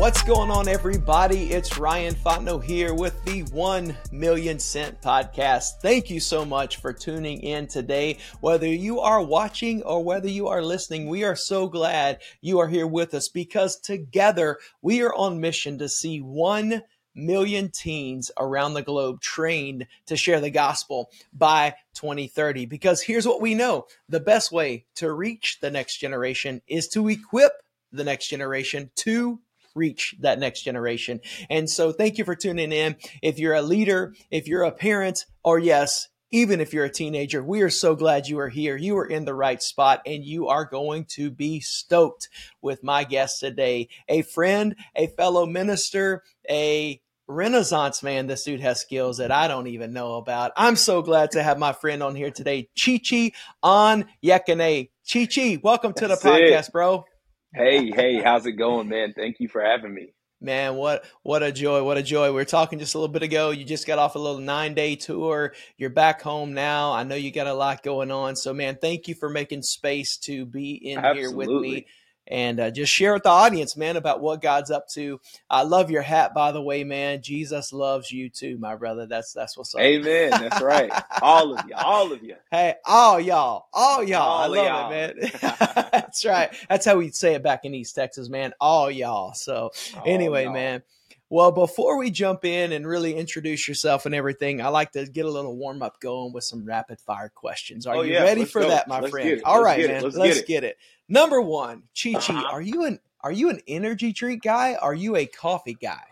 [0.00, 1.52] What's going on, everybody?
[1.52, 5.72] It's Ryan Fontenot here with the 1 Million Sent Podcast.
[5.82, 8.16] Thank you so much for tuning in today.
[8.40, 12.66] Whether you are watching or whether you are listening, we are so glad you are
[12.66, 16.82] here with us because together we are on mission to see 1
[17.14, 22.64] million teens around the globe trained to share the gospel by 2030.
[22.64, 27.06] Because here's what we know the best way to reach the next generation is to
[27.08, 27.52] equip
[27.92, 29.40] the next generation to
[29.74, 31.20] reach that next generation.
[31.48, 32.96] And so thank you for tuning in.
[33.22, 37.42] If you're a leader, if you're a parent, or yes, even if you're a teenager,
[37.42, 38.76] we are so glad you are here.
[38.76, 42.28] You are in the right spot and you are going to be stoked
[42.62, 43.88] with my guest today.
[44.08, 48.26] A friend, a fellow minister, a renaissance man.
[48.26, 50.52] This dude has skills that I don't even know about.
[50.56, 54.90] I'm so glad to have my friend on here today, Chichi on Yekane.
[55.04, 56.72] Chichi, welcome to That's the podcast, it.
[56.72, 57.04] bro.
[57.52, 59.12] Hey, hey, how's it going, man?
[59.12, 60.14] Thank you for having me.
[60.40, 62.28] Man, what what a joy, what a joy.
[62.28, 63.50] We were talking just a little bit ago.
[63.50, 65.52] You just got off a little nine day tour.
[65.76, 66.92] You're back home now.
[66.92, 68.36] I know you got a lot going on.
[68.36, 71.86] So man, thank you for making space to be in here with me Absolutely.
[72.30, 75.20] And uh, just share with the audience, man, about what God's up to.
[75.50, 77.22] I love your hat, by the way, man.
[77.22, 79.06] Jesus loves you too, my brother.
[79.06, 79.80] That's that's what's up.
[79.80, 80.30] Amen.
[80.30, 80.92] That's right.
[81.22, 81.74] All of you.
[81.76, 82.36] All of you.
[82.50, 84.22] Hey, all y'all, all y'all.
[84.22, 84.92] All I love y'all.
[84.92, 85.30] it, man.
[85.92, 86.50] That's right.
[86.68, 88.52] That's how we say it back in East Texas, man.
[88.60, 89.34] All y'all.
[89.34, 90.52] So All anyway, y'all.
[90.54, 90.82] man.
[91.30, 95.26] Well, before we jump in and really introduce yourself and everything, I like to get
[95.26, 97.86] a little warm up going with some rapid fire questions.
[97.86, 98.24] Are Oh, you yeah.
[98.24, 98.68] ready Let's for go.
[98.68, 99.40] that, my Let's friend?
[99.44, 99.88] All right, it.
[99.88, 99.94] Let's get it.
[99.94, 100.02] man.
[100.02, 100.64] Let's Let's get get, it.
[100.64, 100.78] it.
[101.08, 102.48] Number one, Chi Chi, Uh-huh.
[102.50, 104.74] are you an are you an energy drink guy?
[104.74, 106.02] Are you a coffee guy?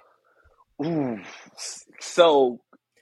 [0.84, 1.18] Ooh.
[2.00, 2.60] So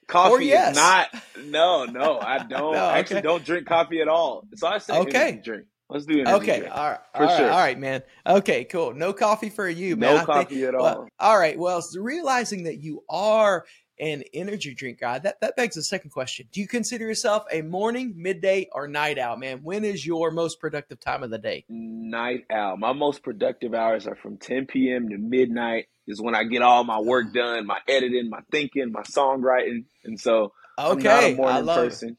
[0.08, 0.68] coffee yes.
[0.68, 2.72] is not no, no, I don't.
[2.72, 4.46] No, I actually don't drink coffee at all.
[4.54, 5.08] So I say Okay.
[5.08, 5.66] energy drink.
[5.88, 6.26] Let's do it.
[6.26, 7.50] Okay, all right, For all right, sure.
[7.50, 8.02] all right, man.
[8.26, 8.92] Okay, cool.
[8.94, 10.14] No coffee for you, man.
[10.14, 11.08] No I think- coffee at well, all.
[11.20, 11.56] all right.
[11.58, 13.64] Well, realizing that you are
[13.98, 17.62] an energy drink guy, that that begs the second question: Do you consider yourself a
[17.62, 19.60] morning, midday, or night owl, man?
[19.62, 21.64] When is your most productive time of the day?
[21.68, 22.76] Night owl.
[22.76, 25.08] My most productive hours are from 10 p.m.
[25.10, 25.86] to midnight.
[26.08, 30.20] Is when I get all my work done, my editing, my thinking, my songwriting, and
[30.20, 32.16] so I'm not a Okay, I morning person.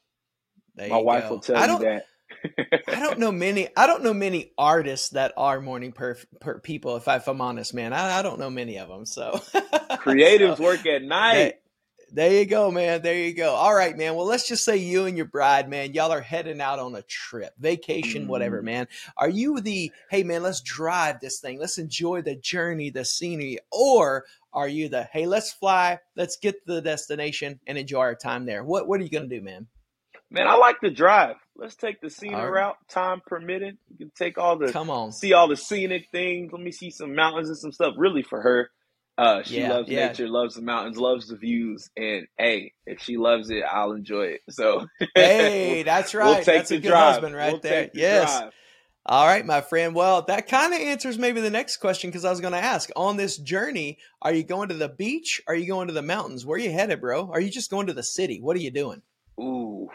[0.78, 1.30] My wife go.
[1.32, 2.06] will tell you that.
[2.88, 3.70] I don't know many.
[3.76, 6.96] I don't know many artists that are morning per, per people.
[6.98, 9.06] If, I, if I'm honest, man, I, I don't know many of them.
[9.06, 11.34] So Creatives So, work at night.
[11.34, 11.54] There,
[12.30, 13.02] there you go, man.
[13.02, 13.54] There you go.
[13.54, 14.16] All right, man.
[14.16, 17.02] Well, let's just say you and your bride, man, y'all are heading out on a
[17.02, 18.66] trip, vacation, whatever, Mm.
[18.66, 18.88] man.
[19.18, 23.60] Are you the, hey, man, let's drive this thing, let's enjoy the journey, the scenery,
[23.74, 28.16] or are you the, hey, let's fly, let's get to the destination and enjoy our
[28.16, 28.64] time there?
[28.64, 29.68] What What are you gonna do, man?
[30.32, 31.38] Man, I like to drive.
[31.56, 32.50] Let's take the scenic right.
[32.50, 33.78] route, time permitting.
[33.90, 35.12] You can take all the Come on.
[35.14, 36.52] see all the scenic things.
[36.52, 37.94] Let me see some mountains and some stuff.
[37.98, 38.70] Really for her.
[39.18, 40.08] Uh she Yeah, loves yeah.
[40.10, 44.36] nature, loves the mountains, loves the views, and hey, if she loves it, I'll enjoy
[44.38, 44.42] it.
[44.50, 44.86] So
[45.16, 46.40] Hey, we'll, that's we'll right.
[46.40, 46.96] take That's a the good drive.
[46.96, 47.90] husband right We'll there.
[47.94, 48.04] the Yes.
[48.08, 48.52] drive.
[49.06, 49.96] All right, my friend.
[49.96, 52.90] Well, that kind of answers maybe the next question because I was going to ask
[52.96, 55.42] on this journey, are you going to the beach?
[55.48, 56.46] Are you going to the mountains?
[56.46, 57.30] Where are you headed, bro?
[57.32, 58.42] Are you just going to the city?
[58.42, 59.02] What are you doing?
[59.42, 59.90] Ooh.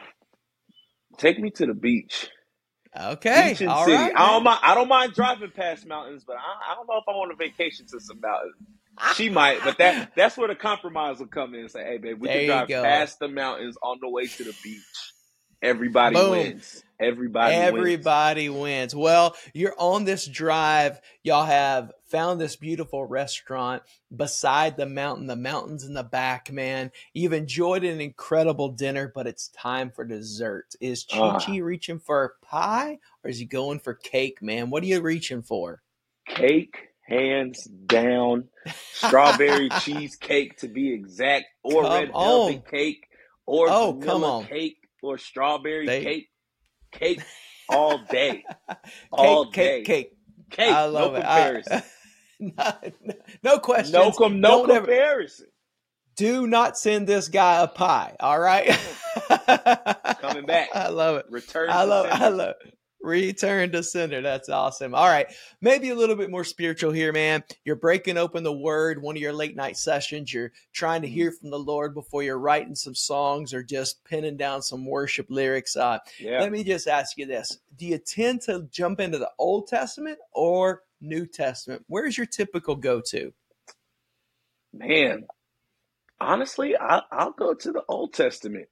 [1.19, 2.29] Take me to the beach.
[2.99, 3.55] Okay.
[3.55, 4.11] Beach and All city.
[4.11, 4.15] right.
[4.15, 7.05] I don't mind I don't mind driving past mountains, but I, I don't know if
[7.09, 8.55] I want a vacation to some mountains.
[8.99, 12.21] She might, but that that's where the compromise will come in and say, hey babe,
[12.21, 15.15] we There can drive past the mountains on the way to the beach.
[15.63, 16.31] Everybody Boom.
[16.31, 16.85] wins.
[17.01, 17.75] Everybody, wins.
[17.79, 18.95] Everybody wins.
[18.95, 21.01] Well, you're on this drive.
[21.25, 23.83] Y'all have found this beautiful restaurant
[24.15, 26.93] beside the mountain, the mountains in the back, man.
[27.15, 30.75] You've enjoyed an incredible dinner, but it's time for dessert.
[30.81, 31.39] Is Chi Ah.
[31.45, 34.71] Chi reaching for pie or is he going for cake, man?
[34.71, 35.83] What are you reaching for?
[36.27, 38.49] Cake, hands down.
[38.93, 42.57] Strawberry cheesecake to be exact, or Come red on.
[42.57, 43.07] velvet cake,
[43.47, 44.45] or Oh, come on.
[44.47, 46.29] cake, or strawberry They- cake.
[46.93, 47.21] Cake
[47.69, 48.45] all day.
[49.13, 49.83] All cake, day.
[49.83, 50.13] cake, cake.
[50.51, 50.71] Cake.
[50.73, 51.25] I love no it.
[51.25, 51.83] I- comparison.
[52.41, 52.73] no,
[53.43, 53.93] no questions.
[53.93, 55.47] no com- no Don't ever- comparison.
[56.17, 58.15] do not send this guy a pie.
[58.21, 58.67] All right.
[60.21, 60.69] Coming back.
[60.75, 61.27] I love it.
[61.31, 62.07] Return I love.
[62.07, 62.37] I sender.
[62.37, 62.55] love.
[63.03, 64.21] Return to sender.
[64.21, 64.95] That's awesome.
[64.95, 65.27] All right.
[65.61, 67.43] Maybe a little bit more spiritual here, man.
[67.65, 70.33] You're breaking open the word, one of your late night sessions.
[70.33, 74.37] You're trying to hear from the Lord before you're writing some songs or just pinning
[74.37, 75.77] down some worship lyrics.
[75.77, 76.41] Uh, Yeah.
[76.41, 80.19] Let me just ask you this Do you tend to jump into the Old Testament
[80.33, 81.85] or New Testament?
[81.89, 83.33] Where's your typical go to?
[84.73, 85.27] Man,
[86.21, 88.69] honestly, I, I'll go to the Old Testament.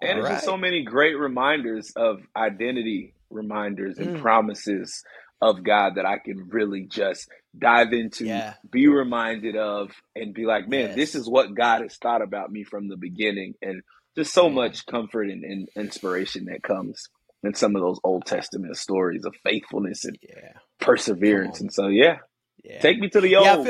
[0.00, 4.20] And All there's just so many great reminders of identity reminders and Mm.
[4.20, 5.02] promises
[5.42, 7.28] of God that I can really just
[7.58, 8.54] dive into, Yeah.
[8.70, 12.64] be reminded of, and be like, man, this is what God has thought about me
[12.64, 13.54] from the beginning.
[13.60, 13.82] And
[14.16, 17.08] just so much comfort and, and inspiration that comes
[17.42, 20.52] in some of those Old Testament stories of faithfulness and Yeah.
[20.80, 21.60] perseverance.
[21.60, 22.18] And so, yeah,
[22.62, 22.80] Yeah.
[22.80, 23.66] take me to the old.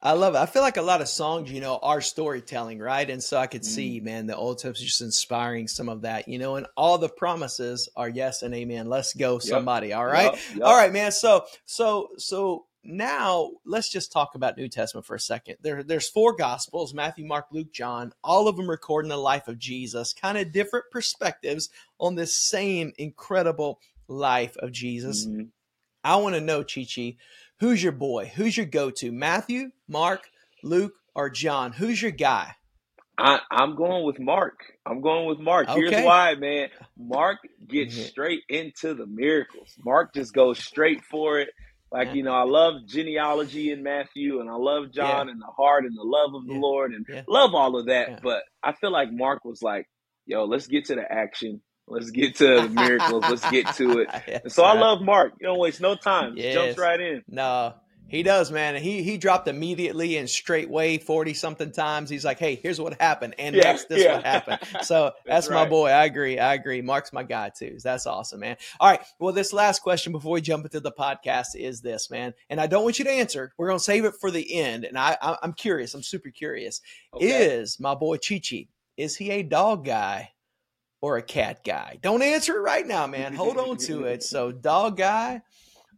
[0.00, 0.38] I love it.
[0.38, 3.08] I feel like a lot of songs, you know, are storytelling, right?
[3.10, 3.66] And so I could Mm.
[3.66, 7.08] see, man, the Old Testament just inspiring some of that, you know, and all the
[7.08, 8.88] promises are yes and amen.
[8.88, 9.92] Let's go, somebody.
[9.92, 10.32] All right.
[10.32, 10.68] Yup, yup.
[10.68, 11.10] All right, man.
[11.10, 15.56] So so so now let's just talk about New Testament for a second.
[15.62, 19.58] There, there's four gospels, Matthew, Mark, Luke, John, all of them recording the life of
[19.58, 25.26] Jesus, kind of different perspectives on this same incredible life of Jesus.
[25.26, 25.48] Mhm.
[26.04, 27.16] I want to know, Chi Chi,
[27.60, 28.30] who's your boy?
[28.34, 29.12] Who's your go to?
[29.12, 30.28] Matthew, Mark,
[30.62, 31.72] Luke, or John?
[31.72, 32.54] Who's your guy?
[33.20, 34.60] I, I'm going with Mark.
[34.86, 35.68] I'm going with Mark.
[35.70, 36.68] Here's why, man.
[36.96, 37.38] Mark
[37.68, 38.08] gets Mhm.
[38.08, 39.74] straight into the miracles.
[39.84, 41.48] Mark just goes straight for it.
[41.90, 42.14] Like, Yeah.
[42.14, 45.96] you know, I love genealogy in Matthew and I love John and the heart and
[45.96, 46.60] the love of the Yeah.
[46.60, 47.22] Lord and Yeah.
[47.26, 48.08] love all of that.
[48.08, 48.18] Yeah.
[48.22, 49.86] But I feel like Mark was like,
[50.26, 51.60] yo, let's get to the action.
[51.88, 53.24] Let's get to the miracles.
[53.28, 54.08] Let's get to it.
[54.28, 54.80] Yes, so I right.
[54.80, 55.32] love Mark.
[55.40, 56.34] You don't waste no time.
[56.36, 56.54] Yes.
[56.54, 57.22] Jumps right in.
[57.28, 57.74] No,
[58.08, 58.76] he does, man.
[58.76, 62.08] He he dropped immediately and straightway forty something times.
[62.10, 64.16] He's like, "Hey, here's what happened," and Yeah, next this yeah.
[64.16, 64.58] what happened.
[64.82, 65.70] So that's, my right.
[65.70, 65.88] boy.
[65.90, 66.38] I agree.
[66.38, 66.80] I agree.
[66.82, 67.78] Mark's my guy too.
[67.82, 68.56] That's awesome, man.
[68.80, 69.00] All right.
[69.18, 72.32] Well, this last question before we jump into the podcast is this, man.
[72.48, 73.52] And I don't want you to answer.
[73.58, 74.84] We're gonna save it for the end.
[74.84, 75.94] And I, I I'm curious.
[75.94, 76.80] I'm super curious.
[77.14, 77.26] Okay.
[77.26, 78.68] Is my boy Chi Chi?
[78.96, 80.30] Is he a dog guy
[81.00, 81.98] or a cat guy?
[82.02, 83.34] Don't answer it right now, man.
[83.34, 84.22] Hold on to it.
[84.22, 85.42] So, dog guy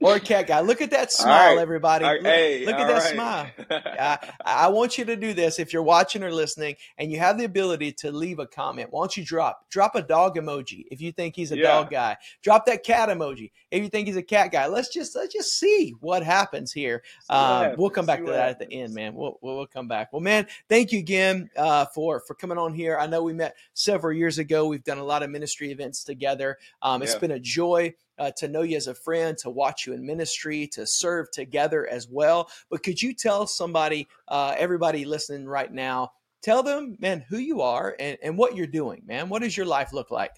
[0.00, 0.60] or cat guy?
[0.60, 1.60] Look at that smile, right.
[1.62, 2.04] everybody.
[2.04, 3.12] All Look, hey, look at that right.
[3.12, 3.50] smile.
[3.70, 7.38] I, I want you to do this if you're watching or listening and you have
[7.38, 8.88] the ability to leave a comment.
[8.90, 11.62] Why don't you drop drop a dog emoji if you think he's a Yeah.
[11.64, 12.16] dog guy.
[12.42, 14.66] Drop that cat emoji if you think he's a cat guy.
[14.66, 17.02] Let's just let's just see what happens here.
[17.26, 19.14] What Um, happens, we'll come back see to that at the end, man.
[19.14, 20.12] We'll, we'll we'll come back.
[20.12, 22.96] Well, man, thank you again uh, for for coming on here.
[22.98, 24.66] I know we met several years ago.
[24.66, 26.58] We've done a lot of ministry events together.
[26.82, 27.18] Um, it's Yeah.
[27.18, 30.68] been a joy uh, to know you as a friend, to watch you in ministry,
[30.68, 32.50] to serve together as well.
[32.70, 36.12] But could you tell somebody, uh, everybody listening right now,
[36.42, 39.30] tell them, man, who you are and, and what you're doing, man?
[39.30, 40.32] What does your life look like?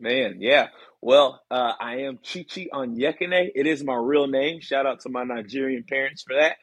[0.00, 0.68] Man, yeah.
[1.00, 3.50] Well, uh, I am Chichi Onyekanne.
[3.54, 4.60] It is my real name.
[4.60, 6.56] Shout out to my Nigerian parents for that.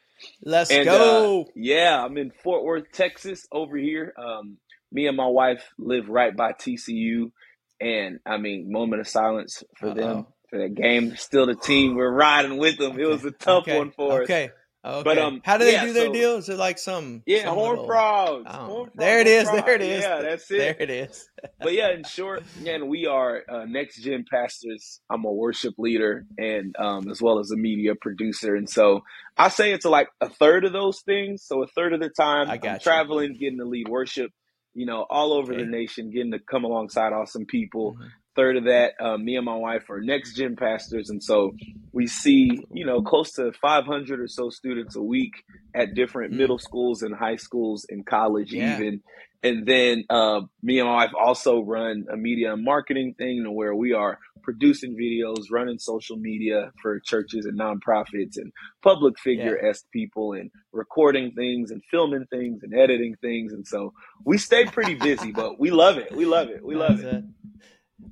[0.44, 1.42] Let's And go.
[1.42, 4.12] uh, yeah, I'm in Fort Worth, Texas, over here.
[4.18, 4.58] Um,
[4.92, 7.32] me and my wife live right by TCU,
[7.80, 10.26] and I mean, moment of silence for them Uh-oh.
[10.48, 11.16] for that game.
[11.16, 11.94] Still the team.
[11.96, 12.98] We're riding with them.
[12.98, 13.78] It was a tough okay.
[13.78, 14.24] one for us.
[14.24, 14.50] Okay.
[14.82, 15.02] Okay.
[15.04, 16.36] But, um, how do they yeah, do their so- deal?
[16.36, 17.22] Is it like some?
[17.26, 18.46] Yeah, some horn little- frogs.
[18.48, 19.50] Oh, Horn frog, there it is.
[19.50, 19.66] frog.
[19.66, 20.02] There it is.
[20.02, 20.56] Yeah, that's it.
[20.56, 21.28] There it is.
[21.60, 25.00] but yeah, in short, again, we are uh, next gen pastors.
[25.10, 29.02] I'm a worship leader and um, as well as a media producer, and so
[29.36, 31.44] I say it's like a third of those things.
[31.44, 34.30] So a third of the time, I I'm traveling, getting to lead worship,
[34.74, 37.94] you know, all over the nation, getting to come alongside awesome people.
[37.94, 38.10] Mhm.
[38.36, 41.52] Third of that, uh, me and my wife are next gen pastors, and so
[41.92, 45.32] we see, you know, close to 500 or so students a week
[45.74, 46.38] at different Mm.
[46.38, 48.74] middle schools and high schools and college, Yeah.
[48.74, 49.02] even.
[49.42, 53.74] And then uh, me and my wife also run a media and marketing thing where
[53.74, 59.86] we are producing videos, running social media for churches and nonprofits and public figure esque
[59.92, 63.52] people, and recording things and filming things and editing things.
[63.52, 63.92] And so
[64.24, 66.14] we stay pretty busy, but we love it.
[66.14, 66.64] We love it.
[66.64, 67.24] We love That's it.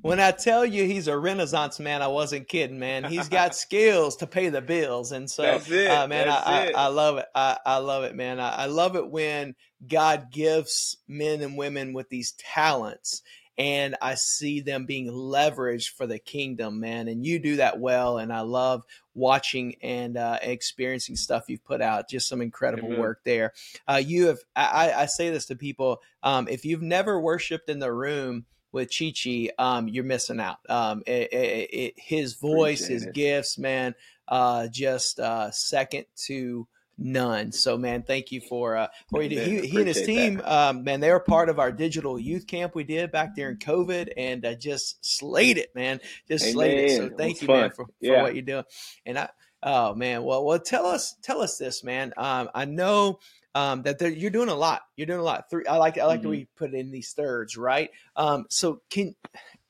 [0.01, 3.03] When I tell you he's a renaissance man, I wasn't kidding, man.
[3.03, 6.37] He's got skills to pay the bills, and so, uh, man, I.
[6.37, 7.25] I, I love it.
[7.35, 8.39] I, I love it, man.
[8.39, 9.55] I, I love it when
[9.85, 13.23] God gives men and women with these talents,
[13.57, 17.09] and I see them being leveraged for the kingdom, man.
[17.09, 21.81] And you do that well, and I love watching and uh, experiencing stuff you've put
[21.81, 22.09] out.
[22.09, 22.99] Just some incredible Amen.
[22.99, 23.51] work there.
[23.85, 24.39] Uh, you have.
[24.55, 28.45] I, I I say this to people: um, if you've never worshipped in the room
[28.71, 30.57] with Chi Chi, um, you're missing out.
[30.69, 33.13] Um, it, it, it, his voice, Appreciate his it.
[33.13, 33.95] gifts, man,
[34.27, 37.51] uh, just uh, second to none.
[37.51, 39.39] So, man, thank you for uh, for you.
[39.39, 42.75] He, he and his team, um, man, they were part of our digital youth camp
[42.75, 45.99] we did back during COVID, and uh, just slayed it, man.
[46.27, 46.91] Just slayed it.
[46.91, 47.11] So, Amen.
[47.13, 48.21] It thank was you, man, for, for Yeah.
[48.21, 48.65] what you're doing.
[49.05, 49.29] And I,
[49.63, 52.13] oh man, well, well, tell us, tell us this, man.
[52.17, 53.19] Um, I know
[53.55, 54.81] um, that you're doing a lot.
[54.95, 55.49] You're doing a lot.
[55.49, 55.65] Three.
[55.65, 55.97] I like.
[55.97, 56.31] I like that Mhm.
[56.31, 57.89] we put in these thirds, right?
[58.15, 59.15] Um, so can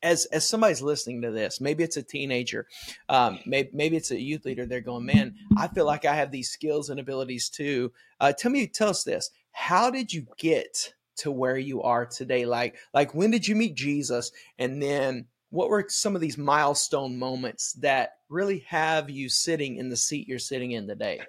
[0.01, 2.67] as as somebody's listening to this, maybe it's a teenager,
[3.09, 4.65] um, maybe maybe it's a youth leader.
[4.65, 7.91] They're going, man, I feel like I have these skills and abilities too.
[8.19, 9.29] Uh, tell me, tell us this.
[9.51, 12.45] How did you get to where you are today?
[12.45, 17.17] Like like when did you meet Jesus, and then what were some of these milestone
[17.17, 21.21] moments that really have you sitting in the seat you're sitting in today?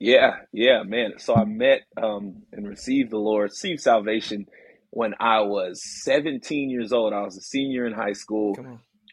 [0.00, 1.14] Yeah, yeah, man.
[1.18, 4.46] So I met um, and received the Lord, received salvation
[4.90, 7.12] when I was 17 years old.
[7.12, 8.56] I was a senior in high school.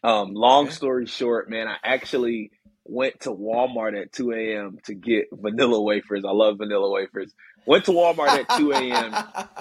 [0.04, 0.74] Um, long okay.
[0.74, 2.50] story short, man, I actually
[2.84, 4.78] went to Walmart at 2 a.m.
[4.84, 6.24] to get vanilla wafers.
[6.24, 7.34] I love vanilla wafers.
[7.66, 9.14] Went to Walmart at 2 a.m.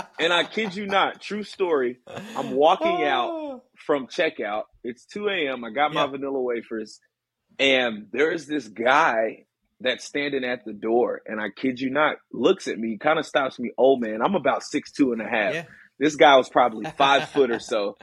[0.20, 2.00] and I kid you not, true story.
[2.36, 3.63] I'm walking out oh.
[3.75, 4.63] from checkout.
[4.84, 5.63] It's 2 a.m.
[5.63, 6.12] I got my yep.
[6.12, 7.00] vanilla wafers,
[7.58, 9.44] and there's this guy
[9.79, 13.25] that's standing at the door, and I kid you not, looks at me, kind of
[13.25, 13.72] stops me.
[13.77, 15.53] Oh man, I'm about six two and a half.
[15.53, 15.63] Yeah.
[16.00, 17.98] This guy was probably five foot or so.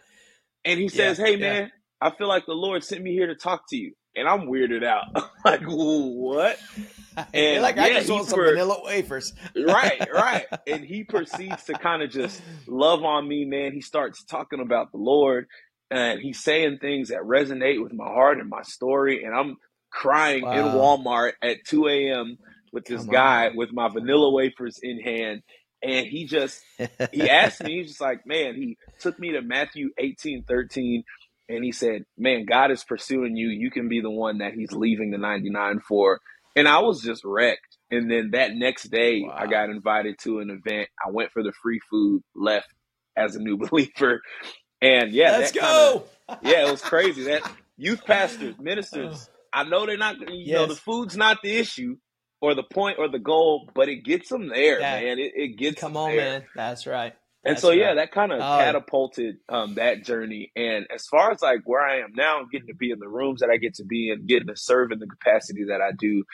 [0.65, 1.69] And he says, yeah, Hey man, yeah.
[2.09, 4.85] I feel like the Lord sent me here to talk to you and I'm weirded
[4.85, 5.05] out.
[5.45, 6.59] like, what?
[7.35, 9.35] And like, I just want some per- vanilla wafers.
[9.55, 10.47] right, right.
[10.67, 13.75] And he proceeds to kind of just love on me, man.
[13.75, 15.47] He starts talking about the Lord
[15.91, 19.25] and he's saying things that resonate with my heart and my story.
[19.25, 19.59] And I'm
[19.93, 20.53] crying wow.
[20.53, 22.39] in Walmart at 2 a.m.
[22.73, 23.57] with this Come guy on.
[23.57, 25.43] with my vanilla wafers in hand.
[25.85, 26.61] And he just,
[27.13, 31.03] he asked me, he's just like, man, he took me to Matthew 18, 13
[31.49, 33.49] and he said, "Man, God is pursuing you.
[33.49, 36.21] You can be the one that He's leaving the 99 for."
[36.57, 37.79] And I was just wrecked.
[37.91, 39.37] And then that next day, wow.
[39.37, 40.89] I got invited to an event.
[41.05, 42.69] I went for the free food, left
[43.17, 44.23] as a new believer,
[44.81, 46.05] and yeah, let's go.
[46.29, 47.25] Kinda, yeah, it was crazy.
[47.25, 47.43] That
[47.77, 48.63] youth pastors, oh.
[48.63, 50.21] ministers, I know they're not.
[50.21, 50.55] You yes.
[50.55, 51.97] know, the food's not the issue
[52.41, 55.01] or the point or the goal, but it gets them there, yeah.
[55.01, 55.19] man.
[55.19, 56.39] It, it gets come on, there.
[56.41, 56.45] man.
[56.55, 57.15] That's right.
[57.45, 57.79] And so, right.
[57.79, 58.59] yeah, that kind of oh.
[58.59, 60.53] catapulted um, that journey.
[60.55, 63.41] And as far as like where I am now, getting to be in the rooms
[63.41, 66.25] that I get to be in, getting to serve in the capacity that I do,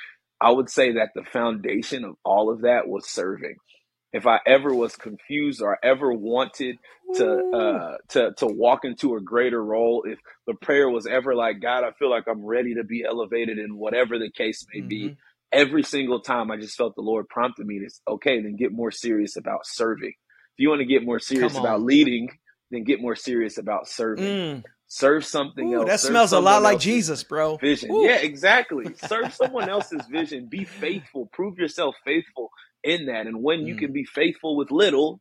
[0.40, 3.56] I would say that the foundation of all of that was serving.
[4.12, 6.78] If I ever was confused or ever wanted
[7.16, 11.60] to uh, to to walk into a greater role, if the prayer was ever like,
[11.60, 14.88] God, I feel like I'm ready to be elevated in whatever the case may mm-hmm.
[14.88, 15.16] be,
[15.52, 18.90] every single time I just felt the Lord prompted me to, okay, then get more
[18.90, 20.14] serious about serving
[20.58, 22.30] if you want to get more serious about leading,
[22.72, 24.24] then get more serious about serving.
[24.24, 24.64] Mm.
[24.88, 25.86] Serve something Ooh, else.
[25.86, 27.58] That smells a lot like Jesus, bro.
[27.58, 27.92] Vision.
[27.92, 28.02] Ooh.
[28.02, 28.92] Yeah, exactly.
[29.06, 30.46] Serve someone else's vision.
[30.46, 31.26] Be faithful.
[31.26, 32.50] Prove yourself faithful
[32.88, 33.26] in that.
[33.26, 33.66] And when mm.
[33.66, 35.20] you can be faithful with little,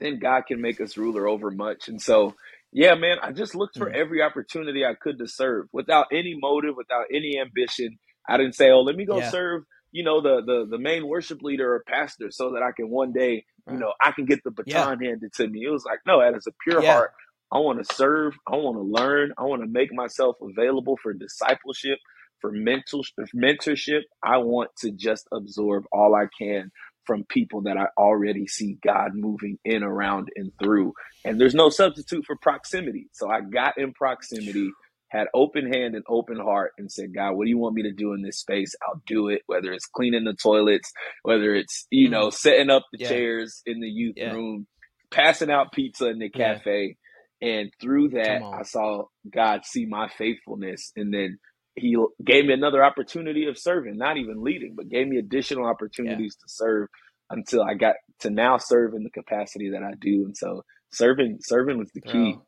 [0.00, 1.88] then God can make us ruler over much.
[1.88, 2.34] And so,
[2.72, 3.94] yeah, man, I just looked for mm.
[3.94, 7.98] every opportunity I could to serve without any motive, without any ambition.
[8.28, 9.30] I didn't say, oh, let me go yeah.
[9.30, 12.90] serve you know, the the the main worship leader or pastor so that I can
[12.90, 15.10] one day, you know, I can get the baton yeah.
[15.10, 15.64] handed to me.
[15.64, 16.94] It was like, no, that is a pure yeah.
[16.94, 17.12] heart.
[17.52, 18.34] I want to serve.
[18.48, 19.32] I want to learn.
[19.38, 22.00] I want to make myself available for discipleship,
[22.44, 23.02] for mental
[23.34, 24.02] mentorship.
[24.22, 26.70] I want to just absorb all I can
[27.06, 30.92] from people that I already see God moving in, around, and through.
[31.24, 33.08] And there's no substitute for proximity.
[33.12, 34.70] So I got in proximity
[35.08, 37.92] had open hand and open heart and said, God, what do you want me to
[37.92, 38.74] do in this space?
[38.86, 42.34] I'll do it, whether it's cleaning the toilets, whether it's, you know, mm-hmm.
[42.34, 43.08] setting up the yeah.
[43.08, 44.32] chairs in the youth yeah.
[44.32, 44.66] room,
[45.10, 46.96] passing out pizza in the cafe.
[47.40, 47.58] Yeah.
[47.60, 50.92] And through that, I saw God see my faithfulness.
[50.96, 51.38] And then
[51.76, 56.36] he gave me another opportunity of serving, not even leading, but gave me additional opportunities
[56.36, 56.88] to serve
[57.30, 60.24] until I got to now serve in the capacity that I do.
[60.24, 62.38] And so serving, serving was the key.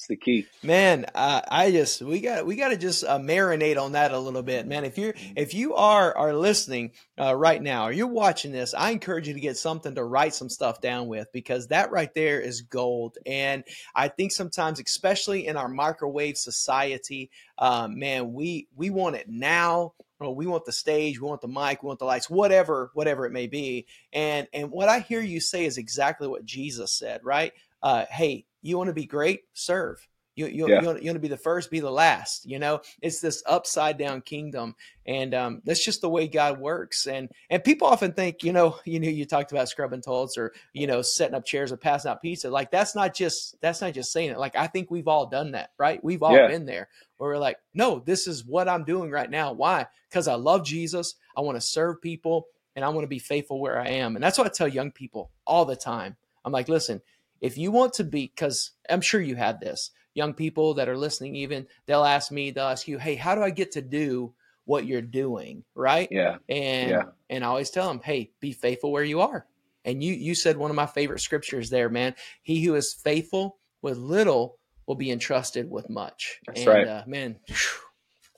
[0.00, 1.04] It's the key, man.
[1.14, 4.42] Uh, I just we got we got to just uh, marinate on that a little
[4.42, 4.86] bit, man.
[4.86, 8.92] If you're if you are are listening uh, right now, or you're watching this, I
[8.92, 12.40] encourage you to get something to write some stuff down with because that right there
[12.40, 13.18] is gold.
[13.26, 13.62] And
[13.94, 19.92] I think sometimes, especially in our microwave society, um, man, we we want it now
[20.18, 23.32] we want the stage, we want the mic, we want the lights, whatever, whatever it
[23.32, 23.86] may be.
[24.14, 27.52] And and what I hear you say is exactly what Jesus said, right?
[27.82, 29.42] Uh, hey, you want to be great?
[29.52, 30.06] Serve.
[30.36, 30.80] You, you, yeah.
[30.80, 32.46] you, want, you, want, to be the first, be the last.
[32.46, 34.74] You know, it's this upside down kingdom,
[35.04, 37.06] and um, that's just the way God works.
[37.06, 40.52] And and people often think, you know, you know, you talked about scrubbing toilets or
[40.72, 42.48] you know, setting up chairs or passing out pizza.
[42.48, 44.38] Like that's not just that's not just saying it.
[44.38, 46.02] Like I think we've all done that, right?
[46.02, 46.46] We've all yeah.
[46.46, 46.88] been there.
[47.18, 49.52] Where we're like, no, this is what I'm doing right now.
[49.52, 49.86] Why?
[50.08, 51.16] Because I love Jesus.
[51.36, 54.16] I want to serve people, and I want to be faithful where I am.
[54.16, 56.16] And that's what I tell young people all the time.
[56.44, 57.02] I'm like, listen,
[57.40, 60.96] if you want to be, because I'm sure you had this, young people that are
[60.96, 64.34] listening, even they'll ask me, they'll ask you, hey, how do I get to do
[64.64, 65.64] what you're doing?
[65.74, 66.08] Right.
[66.10, 66.36] Yeah.
[66.48, 67.02] And, yeah.
[67.28, 69.46] and I always tell them, hey, be faithful where you are.
[69.84, 72.14] And you, you said one of my favorite scriptures there, man.
[72.42, 76.40] He who is faithful with little will be entrusted with much.
[76.46, 76.86] That's and, right.
[76.86, 77.36] Uh, man.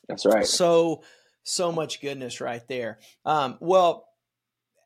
[0.09, 0.47] That's right.
[0.47, 1.03] So,
[1.43, 3.01] so much goodness right there.
[3.25, 4.07] Um, well,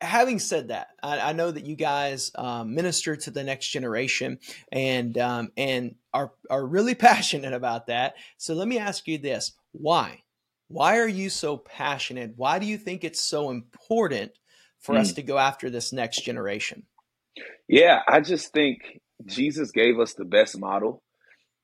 [0.01, 4.39] having said that, I, I, know that you guys um, minister to the next generation
[4.71, 8.15] and um, and are are really passionate about that.
[8.37, 10.23] So let me ask you this: Why?
[10.69, 12.33] Why are you so passionate?
[12.35, 14.31] Why do you think it's so important
[14.79, 14.99] for mm.
[14.99, 16.83] us to go after this next generation?
[17.67, 21.03] Yeah, I just think Jesus gave us the best model.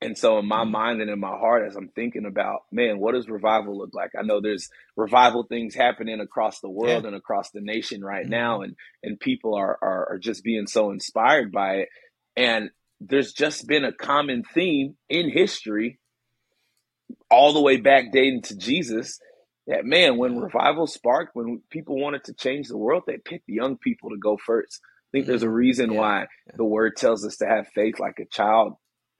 [0.04, 0.70] And so in my mm-hmm.
[0.70, 4.10] mind and in my heart, as I'm thinking about, man, what does revival look like?
[4.18, 7.08] I know there's revival things happening across the world yeah.
[7.08, 8.30] and across the nation right mm-hmm.
[8.30, 11.88] now, and and people are, are are just being so inspired by it.
[12.36, 12.70] And
[13.00, 15.98] there's just been a common theme in history,
[17.30, 19.18] all the way back dating to Jesus,
[19.66, 23.78] that man, when revival sparked, when people wanted to change the world, they picked young
[23.78, 24.80] people to go first.
[24.82, 25.54] I think there's a mm-hmm.
[25.54, 25.98] reason yeah.
[25.98, 28.74] why the word tells us to have faith like a child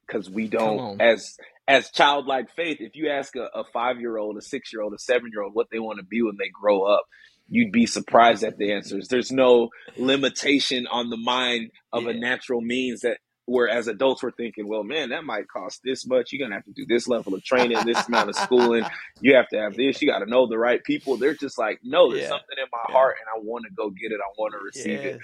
[0.07, 4.37] because we don't as as childlike faith if you ask a, a five year old
[4.37, 6.51] a six year old a seven year old what they want to be when they
[6.53, 7.05] grow up
[7.49, 9.09] you'd be surprised at the answers.
[9.09, 12.11] There's no limitation on the mind of yeah.
[12.11, 16.33] a natural means that whereas adults were thinking well man that might cost this much.
[16.33, 18.85] You're gonna have to do this level of training this amount of schooling.
[19.21, 20.01] You have to have this.
[20.01, 21.17] You got to know the right people.
[21.17, 22.29] They're just like no there's yeah.
[22.29, 22.93] something in my yeah.
[22.93, 24.21] heart and i want to go get it.
[24.21, 25.21] I want to receive it.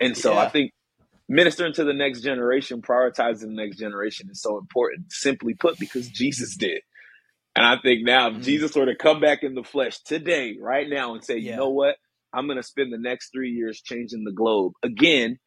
[0.00, 0.72] And so i think
[1.30, 6.08] ministering to the next generation, prioritizing the next generation is so important, simply put, because
[6.08, 6.82] Jesus did.
[7.54, 8.42] And I think now if mm-hmm.
[8.42, 11.52] Jesus were to come back in the flesh today, right now, and say, yeah.
[11.52, 11.96] you know what?
[12.32, 14.72] I'm going to spend the next three years changing the globe.
[14.82, 15.38] Again,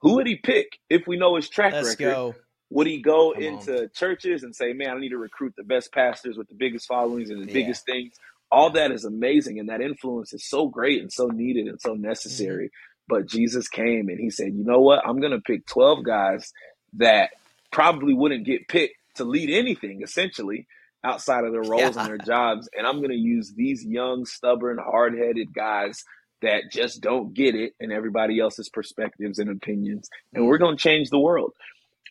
[0.00, 2.14] who would he pick if we know his track Let's record?
[2.14, 2.34] Go.
[2.70, 3.90] Would he go come into on.
[3.94, 7.30] churches and say, man, I need to recruit the best pastors with the biggest followings
[7.30, 7.52] and the yeah.
[7.52, 8.14] biggest things?
[8.50, 9.58] All that is amazing.
[9.58, 12.66] And that influence is so great and so needed and so necessary.
[12.66, 12.91] Mm-hmm.
[13.12, 15.06] But Jesus came and he said, you know what?
[15.06, 16.50] I'm going to pick 12 guys
[16.94, 17.28] that
[17.70, 20.66] probably wouldn't get picked to lead anything, essentially,
[21.04, 22.00] outside of their roles yeah.
[22.00, 22.70] and their jobs.
[22.74, 26.04] And I'm going to use these young, stubborn, hard headed guys
[26.40, 30.08] that just don't get it and everybody else's perspectives and opinions.
[30.32, 30.64] And we're mm-hmm.
[30.64, 31.52] going to change the world.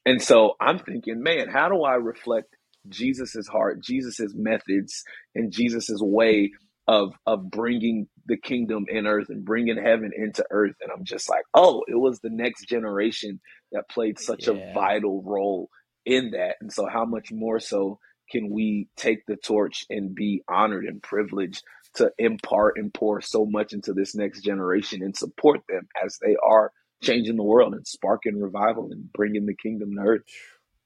[0.06, 2.56] And so I'm thinking, man, how do I reflect
[2.90, 5.04] Jesus's heart, Jesus's methods,
[5.34, 6.52] and Jesus's way
[6.88, 10.76] of of bringing the kingdom in earth and bringing heaven into earth.
[10.82, 13.40] And i'm just like oh it was the next generation
[13.72, 14.54] that played such yeah.
[14.54, 15.70] a vital role
[16.06, 16.56] in that.
[16.62, 21.02] And so how much more so can we take the torch and be honored and
[21.02, 21.64] privileged
[21.96, 26.36] to impart and pour so much into this next generation and support them as they
[26.44, 30.22] are changing the world and sparking revival and bringing the kingdom to earth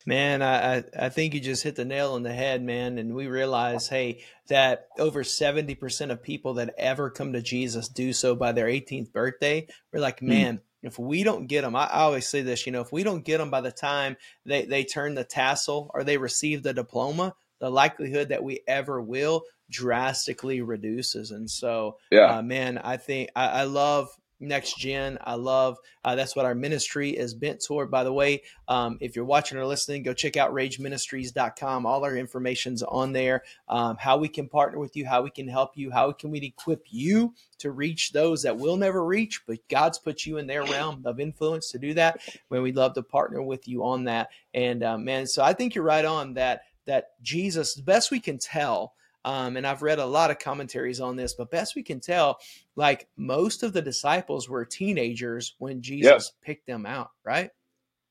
[0.05, 2.99] Man, I, I think you just hit the nail on the head, man.
[2.99, 8.13] And we realize, hey, that over 70% of people that ever come to Jesus do
[8.13, 9.67] so by their 18th birthday.
[9.91, 10.27] We're like, hmm.
[10.27, 10.61] man, mm.
[10.83, 13.25] if we don't get them, I, I, always say this, you know, if we don't
[13.25, 14.15] get them by the time
[14.45, 19.01] they, they turn the tassel or they receive the diploma, the likelihood that we ever
[19.01, 21.31] will drastically reduces.
[21.31, 24.09] And so, yeah, uh, man, I think I, I love
[24.45, 25.17] next gen.
[25.21, 27.91] I love uh, that's what our ministry is bent toward.
[27.91, 31.85] By the way, um, if you're watching or listening, go check out rageministries.com.
[31.85, 33.43] All our information's on there.
[33.67, 36.39] Um, how we can partner with you, how we can help you, how can we
[36.39, 40.63] equip you to reach those that will never reach, but God's put you in their
[40.63, 42.19] realm of influence to do that.
[42.49, 44.29] When we'd love to partner with you on that.
[44.53, 46.61] And uh, man, so I think you're right on that.
[46.85, 48.93] That Jesus, the best we can tell
[49.25, 52.37] um, and I've read a lot of commentaries on this, but best we can tell,
[52.75, 56.45] like most of the disciples were teenagers when Jesus yeah.
[56.45, 57.49] picked them out, right?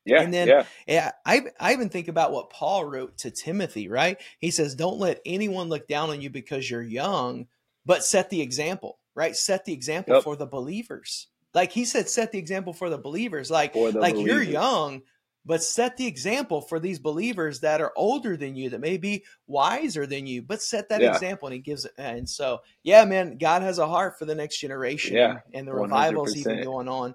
[0.04, 0.22] Yeah.
[0.22, 0.64] And then yeah.
[0.88, 4.20] yeah, I I even think about what Paul wrote to Timothy, right?
[4.40, 7.46] He says, Don't let anyone look down on you because you're young,
[7.86, 9.36] but set the example, right?
[9.36, 10.24] Set the example yep.
[10.24, 11.28] for the believers.
[11.54, 13.52] Like he said, set the example for the believers.
[13.52, 14.24] Like, like believers.
[14.24, 15.02] you're young,
[15.44, 19.24] but set the example for these believers that are older than you that may be
[19.46, 21.12] wiser than you but set that yeah.
[21.12, 24.34] example and he gives it and so yeah man god has a heart for the
[24.34, 25.82] next generation yeah, and the 100%.
[25.82, 27.14] revivals even going on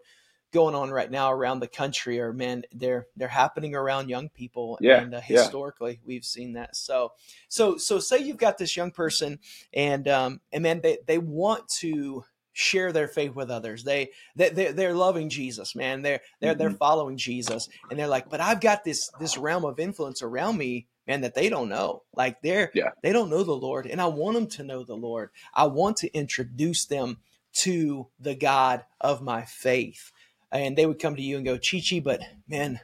[0.52, 4.78] going on right now around the country or man they're they're happening around young people
[4.82, 6.06] yeah, and uh, historically yeah.
[6.06, 7.12] we've seen that so
[7.50, 9.38] so so say you've got this young person
[9.74, 12.24] and um and man they they want to
[12.60, 13.84] share their faith with others.
[13.86, 16.02] They they they're, they're loving Jesus, man.
[16.02, 16.60] They're they're mm-hmm.
[16.60, 20.58] they're following Jesus, and they're like, but I've got this this realm of influence around
[20.58, 22.04] me, man, that they don't know.
[22.14, 22.90] Like they're yeah.
[23.02, 25.30] they don't know the Lord, and I want them to know the Lord.
[25.54, 27.20] I want to introduce them
[27.54, 30.12] to the God of my faith,
[30.52, 32.82] and they would come to you and go, Chichi, but man.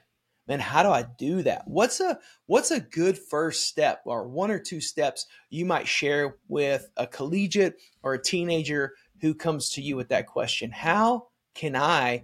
[0.47, 1.63] Man, how do I do that?
[1.65, 6.35] What's a what's a good first step or one or two steps you might share
[6.47, 11.75] with a collegiate or a teenager who comes to you with that question How can
[11.75, 12.23] I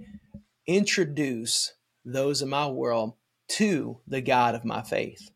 [0.67, 1.73] introduce
[2.05, 3.13] those in my world
[3.49, 5.29] to the God of my faith?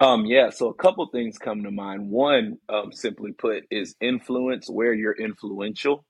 [0.00, 2.10] Um, yeah, so a couple things come to mind.
[2.10, 6.04] One, um, simply put, is influence where you're influential.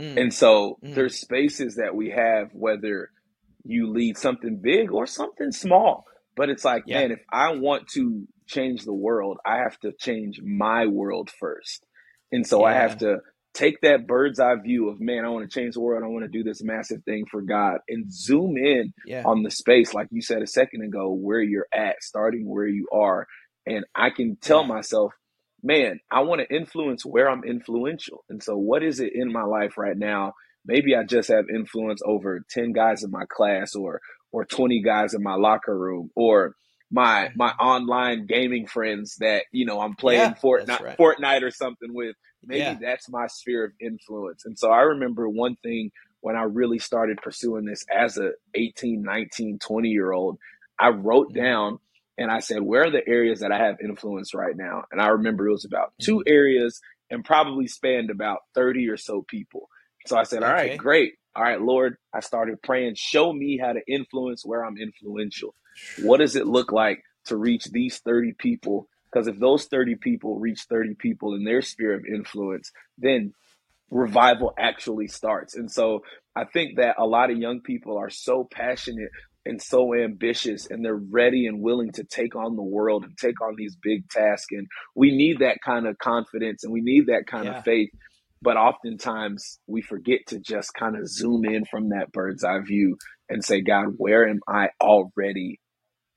[0.00, 0.20] Mm.
[0.20, 0.92] And so mm.
[0.94, 3.10] there's spaces that we have, whether
[3.64, 6.06] you lead something big or something small.
[6.34, 7.00] But it's like, yeah.
[7.00, 11.86] man, if I want to change the world, I have to change my world first.
[12.32, 12.66] And so yeah.
[12.66, 13.18] I have to
[13.54, 16.02] take that bird's eye view of, man, I want to change the world.
[16.02, 19.22] I want to do this massive thing for God and zoom in yeah.
[19.24, 22.88] on the space, like you said a second ago, where you're at, starting where you
[22.92, 23.26] are.
[23.66, 25.12] And I can tell myself,
[25.62, 28.24] man, I want to influence where I'm influential.
[28.28, 30.32] And so, what is it in my life right now?
[30.64, 34.00] Maybe I just have influence over 10 guys in my class or
[34.32, 36.56] or 20 guys in my locker room or
[36.92, 40.98] my my online gaming friends that you know I'm playing yeah, Fortnite right.
[40.98, 42.14] Fortnite or something with.
[42.44, 42.76] Maybe yeah.
[42.80, 44.44] that's my sphere of influence.
[44.44, 49.02] And so I remember one thing when I really started pursuing this as a 18,
[49.02, 50.38] 19, 20 year old,
[50.78, 51.40] I wrote mm-hmm.
[51.40, 51.78] down
[52.18, 54.84] and I said, where are the areas that I have influence right now?
[54.90, 56.32] And I remember it was about two mm-hmm.
[56.32, 59.68] areas and probably spanned about 30 or so people.
[60.06, 60.76] So I said, all right, okay.
[60.76, 61.14] great.
[61.34, 65.54] All right, Lord, I started praying, show me how to influence where I'm influential.
[66.02, 68.88] What does it look like to reach these 30 people?
[69.10, 73.32] Because if those 30 people reach 30 people in their sphere of influence, then
[73.90, 75.54] revival actually starts.
[75.54, 76.00] And so
[76.34, 79.10] I think that a lot of young people are so passionate
[79.44, 83.40] and so ambitious and they're ready and willing to take on the world and take
[83.42, 84.52] on these big tasks.
[84.52, 87.58] And we need that kind of confidence and we need that kind yeah.
[87.58, 87.90] of faith
[88.42, 92.96] but oftentimes we forget to just kind of zoom in from that bird's eye view
[93.28, 95.60] and say, God, where am I already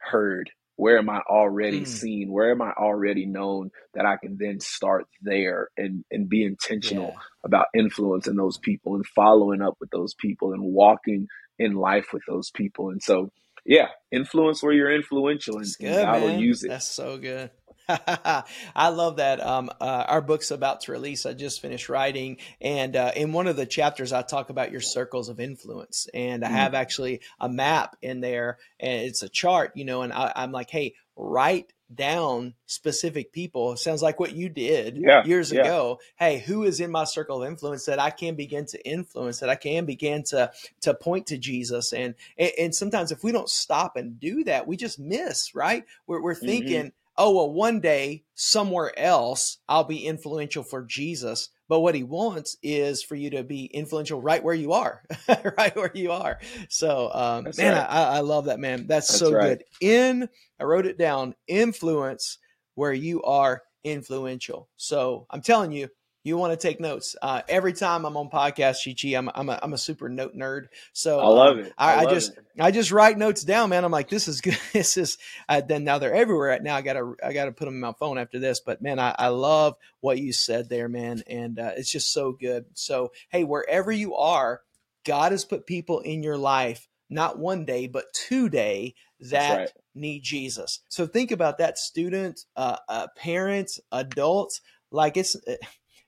[0.10, 0.52] heard?
[0.78, 1.88] Where am I already mm.
[1.88, 2.32] seen?
[2.32, 7.14] Where am I already known that I can then start there and, and be intentional
[7.14, 7.22] yeah.
[7.46, 12.24] about influencing those people and following up with those people and walking in life with
[12.28, 12.90] those people?
[12.90, 13.32] And so,
[13.66, 16.24] yeah, influence where you're influential and, good, God man.
[16.24, 16.70] will use it.
[16.70, 17.52] That's so good.
[18.76, 19.46] I love that.
[19.46, 21.26] Um, uh, our book's about to release.
[21.26, 24.82] I just finished writing, and uh, in one of the chapters, I talk about your
[24.82, 26.78] circles of influence, and I have mm.
[26.78, 30.02] actually a map in there, and it's a chart, you know.
[30.02, 33.76] And I, I'm like, hey, write down specific people.
[33.78, 35.62] Sounds like what you did yeah, years yeah.
[35.62, 36.00] ago.
[36.16, 39.50] Hey, who is in my circle of influence that I can begin to influence, that
[39.50, 41.94] I can begin to to point to Jesus?
[41.94, 45.54] And and, and sometimes if we don't stop and do that, we just miss.
[45.54, 45.86] Right?
[46.08, 46.46] We're, we're mm-hmm.
[46.46, 46.82] thinking.
[46.82, 51.50] Mm-hmm oh, well, one day somewhere else I'll be influential for Jesus.
[51.68, 55.04] But what he wants is for you to be influential right where you are,
[55.58, 56.40] right where you are.
[56.70, 57.88] So, um, man, right.
[57.90, 58.86] I, I, love that, man.
[58.86, 59.58] That's, That's so right.
[59.58, 59.64] good.
[59.82, 62.38] In, I wrote it down, influence
[62.76, 64.70] where you are influential.
[64.78, 65.90] So I'm telling you,
[66.26, 67.16] you want to take notes.
[67.22, 70.36] Uh, every time I'm on podcast, Chi Chi, I'm I'm a, I'm a super note
[70.36, 70.70] nerd.
[70.92, 71.72] So I love it.
[71.78, 72.46] I, I, love I just it.
[72.60, 73.86] I just write notes down, man.
[73.86, 74.58] I'm like, this is good.
[74.74, 76.50] this is uh, then now they're everywhere.
[76.50, 78.60] Right now, I gotta I gotta put them in my phone after this.
[78.60, 82.32] But man, I, I love what you said there, man, and uh, it's just so
[82.32, 82.66] good.
[82.74, 84.62] So hey, wherever you are,
[85.06, 89.58] God has put people in your life, not one day, but today that.
[89.58, 89.72] Right.
[89.98, 90.82] Need Jesus.
[90.90, 94.60] So think about that student, uh, uh parents, adults.
[94.92, 95.38] Like it's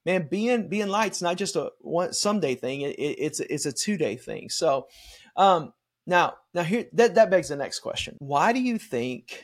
[0.07, 2.81] man, being being light's not just a one someday thing.
[2.81, 4.49] It, it, it's it's a two day thing.
[4.49, 4.87] So,
[5.35, 5.73] um,
[6.07, 9.43] now now here that that begs the next question: Why do you think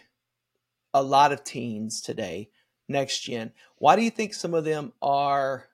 [0.93, 2.49] a lot of teens today,
[2.87, 5.67] next gen, why do you think some of them are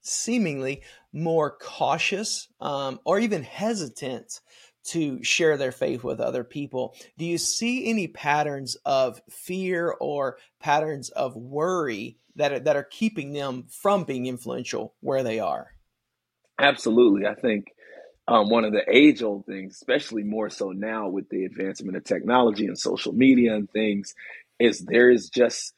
[0.00, 4.40] seemingly more cautious um, or even hesitant
[4.84, 6.94] to share their faith with other people.
[7.18, 12.84] Do you see any patterns of fear or patterns of worry that are, that are
[12.90, 15.74] keeping them from being influential where they are?
[16.58, 17.26] Absolutely.
[17.26, 17.66] I think
[18.26, 22.04] um, one of the age old things, especially more so now with the advancement of
[22.04, 24.14] technology and social media and things,
[24.58, 25.72] is there is just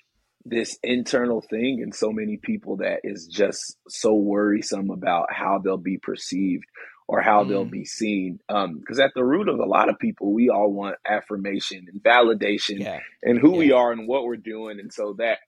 [0.44, 5.76] this internal thing in so many people that is just so worrisome about how they'll
[5.76, 6.64] be perceived
[7.06, 7.48] or how mm.
[7.48, 8.38] they'll be seen.
[8.48, 12.02] Because um, at the root of a lot of people, we all want affirmation and
[12.02, 13.00] validation yeah.
[13.22, 13.58] and who yeah.
[13.58, 14.80] we are and what we're doing.
[14.80, 15.38] And so that,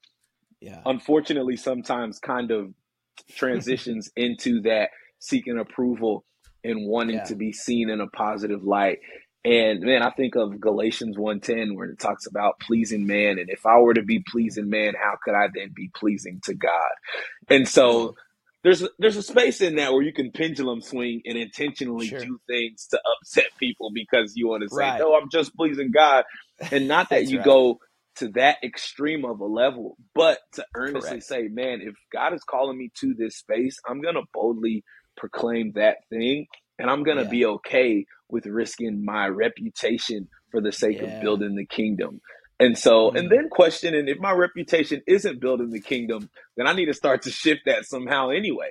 [0.62, 0.80] yeah.
[0.86, 2.72] unfortunately, sometimes kind of
[3.30, 6.24] transitions into that seeking approval
[6.64, 7.24] and wanting yeah.
[7.24, 8.98] to be seen in a positive light.
[9.44, 13.66] And man, I think of Galatians 1:10 where it talks about pleasing man and if
[13.66, 16.90] I were to be pleasing man, how could I then be pleasing to God?
[17.48, 18.14] And so
[18.62, 22.20] there's there's a space in that where you can pendulum swing and intentionally sure.
[22.20, 24.98] do things to upset people because you want to say, right.
[25.00, 26.24] "No, I'm just pleasing God,"
[26.70, 27.44] and not that you right.
[27.44, 27.80] go
[28.16, 31.24] to that extreme of a level, but to earnestly Correct.
[31.24, 34.84] say, "Man, if God is calling me to this space, I'm gonna boldly
[35.16, 36.46] proclaim that thing,
[36.78, 37.30] and I'm gonna yeah.
[37.30, 41.04] be okay with risking my reputation for the sake yeah.
[41.04, 42.20] of building the kingdom."
[42.60, 43.28] And so, and mm-hmm.
[43.28, 47.30] then questioning if my reputation isn't building the kingdom, then I need to start to
[47.30, 48.70] shift that somehow anyway.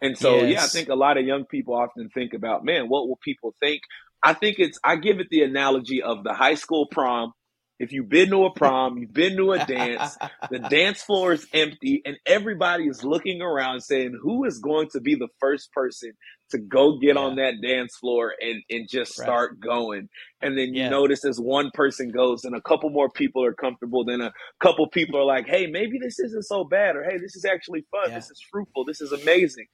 [0.00, 0.52] And so, yes.
[0.52, 3.54] yeah, I think a lot of young people often think about, man, what will people
[3.60, 3.82] think?
[4.22, 7.32] I think it's, I give it the analogy of the high school prom.
[7.78, 10.16] If you've been to a prom, you've been to a dance,
[10.50, 15.00] the dance floor is empty, and everybody is looking around saying, who is going to
[15.00, 16.12] be the first person
[16.50, 17.20] to go get yeah.
[17.20, 19.60] on that dance floor and, and just start right.
[19.60, 20.08] going.
[20.40, 20.88] And then you yeah.
[20.88, 24.88] notice as one person goes and a couple more people are comfortable, then a couple
[24.88, 28.08] people are like, hey, maybe this isn't so bad, or hey, this is actually fun,
[28.08, 28.14] yeah.
[28.14, 29.66] this is fruitful, this is amazing.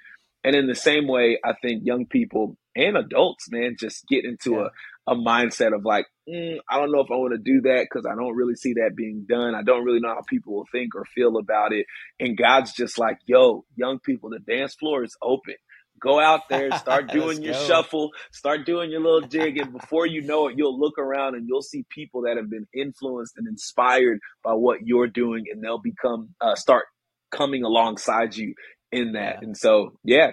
[0.44, 4.60] And in the same way, I think young people and adults, man, just get into
[4.60, 4.70] a,
[5.06, 8.06] a mindset of like, mm, I don't know if I want to do that because
[8.06, 9.54] I don't really see that being done.
[9.54, 11.86] I don't really know how people will think or feel about it.
[12.20, 15.54] And God's just like, yo, young people, the dance floor is open.
[16.00, 17.66] Go out there, start doing your go.
[17.66, 21.46] shuffle, start doing your little jig, and before you know it, you'll look around and
[21.48, 25.78] you'll see people that have been influenced and inspired by what you're doing, and they'll
[25.78, 26.84] become uh, start
[27.30, 28.54] coming alongside you
[28.94, 29.38] in that.
[29.40, 29.46] Yeah.
[29.46, 30.32] And so, yeah,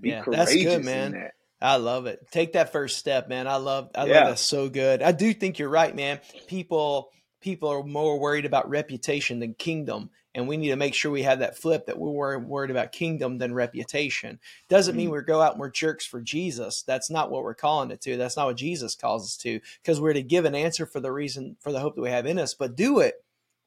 [0.00, 1.30] be yeah, courageous that's good, man.
[1.60, 2.18] I love it.
[2.32, 3.46] Take that first step, man.
[3.46, 4.20] I love I yeah.
[4.20, 5.00] love that so good.
[5.02, 6.20] I do think you're right, man.
[6.48, 11.10] People people are more worried about reputation than kingdom and we need to make sure
[11.10, 15.16] we have that flip that we're worried about kingdom than reputation doesn't mean mm-hmm.
[15.16, 18.16] we go out and we're jerks for jesus that's not what we're calling it to
[18.16, 21.12] that's not what jesus calls us to because we're to give an answer for the
[21.12, 23.16] reason for the hope that we have in us but do it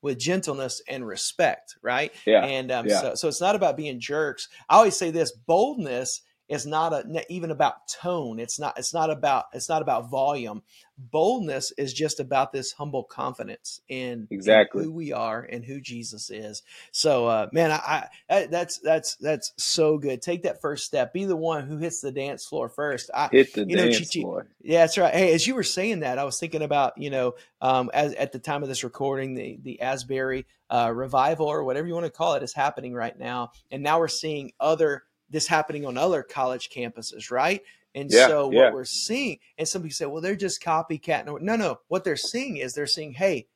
[0.05, 3.01] with gentleness and respect right yeah and um, yeah.
[3.01, 7.25] So, so it's not about being jerks i always say this boldness is not a,
[7.29, 8.39] even about tone.
[8.39, 10.61] It's not it's not about it's not about volume.
[10.97, 14.81] Boldness is just about this humble confidence in exactly.
[14.81, 16.61] in who we are and who jesus is.
[16.91, 20.21] So uh man I, I that's that's that's so good.
[20.21, 21.13] Take that first step.
[21.13, 23.09] Be the one who hits the dance floor first.
[23.13, 24.47] I, hit the you dance know, floor.
[24.61, 25.13] yeah that's right.
[25.13, 28.31] Hey as you were saying that i was thinking about you know um as at
[28.31, 32.11] the time of this recording the the asbury uh revival or whatever you want to
[32.11, 33.51] call it is happening right now.
[33.71, 37.61] And now we're seeing other this happening on other college campuses, right?
[37.93, 38.71] And yeah, so what yeah.
[38.71, 41.41] we're seeing, and somebody say, well, they're just copycatting.
[41.41, 41.79] No, no.
[41.87, 43.47] What they're seeing is they're saying, hey,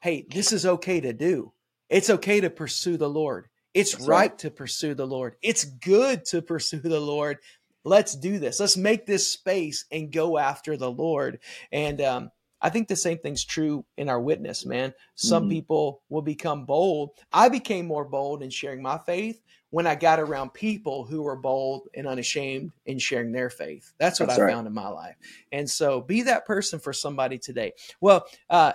[0.00, 1.52] hey, this is okay to do.
[1.88, 3.48] It's okay to pursue the Lord.
[3.74, 5.36] It's right, right to pursue the Lord.
[5.42, 7.38] It's good to pursue the Lord.
[7.84, 8.60] Let's do this.
[8.60, 11.40] Let's make this space and go after the Lord.
[11.72, 14.92] And um, I think the same thing's true in our witness, man.
[15.14, 15.50] Some mm-hmm.
[15.50, 17.10] people will become bold.
[17.32, 19.40] I became more bold in sharing my faith
[19.70, 23.92] when I got around people who were bold and unashamed in sharing their faith.
[23.98, 24.52] That's what That's I right.
[24.54, 25.16] found in my life.
[25.52, 27.72] And so be that person for somebody today.
[28.00, 28.72] Well, uh,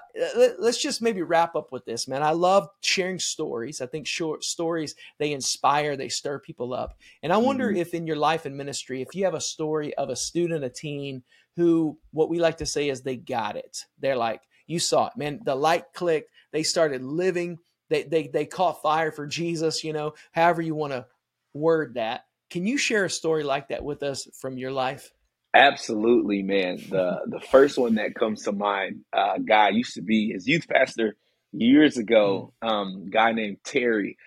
[0.60, 2.22] let's just maybe wrap up with this, man.
[2.22, 3.82] I love sharing stories.
[3.82, 6.96] I think short stories, they inspire, they stir people up.
[7.24, 7.82] And I wonder mm-hmm.
[7.82, 10.69] if in your life and ministry, if you have a story of a student, a
[10.69, 11.24] teen
[11.56, 13.86] who, what we like to say is they got it.
[14.00, 15.39] They're like, you saw it, man.
[15.44, 16.30] The light clicked.
[16.52, 17.60] They started living
[17.94, 21.06] they they they caught fire for Jesus, you know, however you want to
[21.54, 22.26] word that.
[22.50, 25.12] Can you share a story like that with us from your life?
[25.54, 26.78] Absolutely, man.
[26.89, 30.68] The the first one that comes to mind, uh, guy used to be his youth
[30.68, 31.16] pastor
[31.52, 32.54] years ago.
[32.63, 32.70] Mm.
[32.70, 34.18] Um, guy named Terry,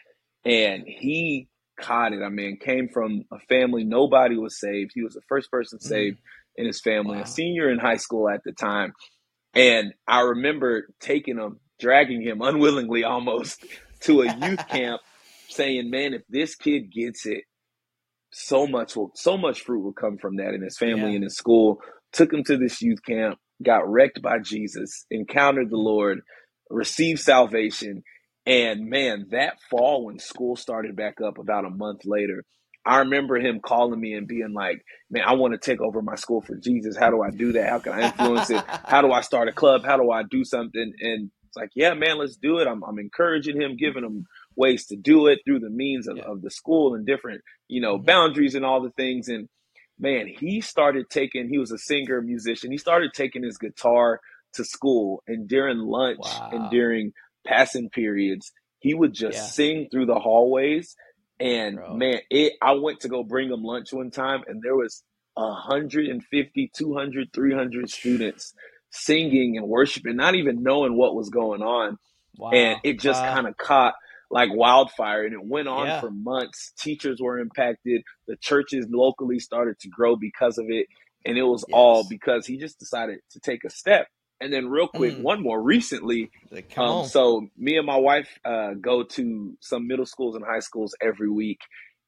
[0.45, 2.23] and he caught it.
[2.23, 4.93] I mean, came from a family nobody was saved.
[4.95, 5.83] He was the first person mm.
[5.83, 6.19] saved
[6.57, 7.25] in his family, wow.
[7.25, 8.92] a senior in high school at the time.
[9.55, 13.64] And I remember taking him dragging him unwillingly almost
[14.01, 15.01] to a youth camp
[15.49, 17.45] saying, man, if this kid gets it,
[18.33, 21.16] so much will, so much fruit will come from that in his family yeah.
[21.16, 21.81] and his school.
[22.12, 26.21] Took him to this youth camp, got wrecked by Jesus, encountered the Lord,
[26.71, 28.03] received salvation.
[28.45, 32.45] And man, that fall when school started back up about a month later,
[32.87, 36.14] I remember him calling me and being like, "Man, I want to take over my
[36.14, 36.96] school for Jesus.
[36.96, 37.68] How do I do that?
[37.68, 38.64] How can I influence it?
[38.85, 39.85] How do I start a club?
[39.85, 42.68] How do I do something?" And it's like, yeah, man, let's do it.
[42.68, 46.25] I'm, I'm encouraging him, giving him ways to do it through the means of, yeah.
[46.25, 48.05] of the school and different, you know, mm-hmm.
[48.05, 49.29] boundaries and all the things.
[49.29, 49.49] And
[49.99, 52.70] man, he started taking, he was a singer, musician.
[52.70, 54.20] He started taking his guitar
[54.55, 56.51] to school and during lunch wow.
[56.53, 57.12] and during
[57.46, 59.44] passing periods, he would just yeah.
[59.44, 60.94] sing through the hallways.
[61.38, 61.96] And Bro.
[61.96, 65.03] man, it, I went to go bring him lunch one time and there was
[65.35, 68.55] 150, 200, 300 students
[68.90, 71.99] singing and worshiping, not even knowing what was going on.
[72.38, 72.51] Wow.
[72.51, 73.35] And it just wow.
[73.35, 73.94] kind of caught
[74.31, 76.01] like wildfire and it went on yeah.
[76.01, 76.72] for months.
[76.79, 78.03] Teachers were impacted.
[78.27, 80.87] The churches locally started to grow because of it.
[81.25, 81.75] And it was yes.
[81.75, 84.09] all because he just decided to take a step.
[84.40, 85.22] And then, real quick, mm.
[85.22, 86.31] one more recently.
[87.03, 90.94] Um, so, me and my wife uh, go to some middle schools and high schools
[91.01, 91.61] every week.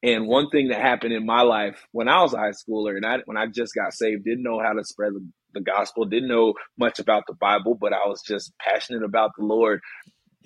[0.02, 3.04] And one thing that happened in my life when I was a high schooler and
[3.04, 6.28] I, when I just got saved, didn't know how to spread the the gospel, didn't
[6.28, 9.80] know much about the Bible, but I was just passionate about the Lord.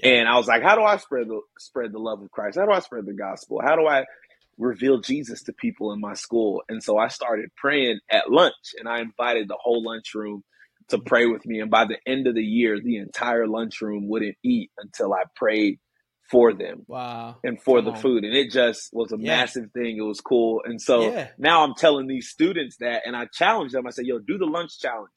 [0.03, 2.57] And I was like, how do I spread the spread the love of Christ?
[2.59, 3.61] How do I spread the gospel?
[3.63, 4.05] How do I
[4.59, 6.63] reveal Jesus to people in my school.
[6.69, 10.45] And so I started praying at lunch and I invited the whole lunchroom
[10.93, 11.61] to pray with me.
[11.61, 15.79] And by the end of the year, the entire lunchroom wouldn't eat until I prayed
[16.31, 16.85] for them.
[16.87, 17.37] Wow.
[17.45, 17.99] And for Come the on.
[17.99, 18.25] food.
[18.25, 19.37] And it just was a yeah.
[19.37, 19.99] massive thing.
[19.99, 20.63] It was cool.
[20.65, 21.29] And so yeah.
[21.37, 23.87] now I'm telling these students that and I challenge them.
[23.87, 25.11] I say, yo, do the lunch challenge.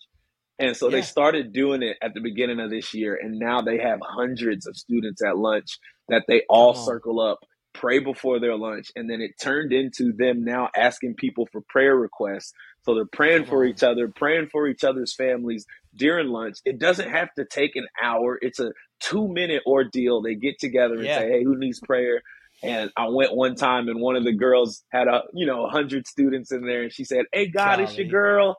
[0.58, 0.98] And so yeah.
[0.98, 3.18] they started doing it at the beginning of this year.
[3.22, 5.78] And now they have hundreds of students at lunch
[6.10, 7.40] that they all circle up
[7.76, 11.96] pray before their lunch and then it turned into them now asking people for prayer
[11.96, 12.54] requests
[12.86, 17.10] so they're praying for each other praying for each other's families during lunch it doesn't
[17.10, 21.19] have to take an hour it's a two minute ordeal they get together and yeah.
[21.19, 22.21] say hey who needs prayer
[22.63, 25.69] and I went one time and one of the girls had a you know a
[25.69, 28.58] hundred students in there and she said hey God it's your girl